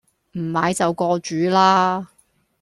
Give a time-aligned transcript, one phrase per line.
[0.31, 2.07] 唔買就過主啦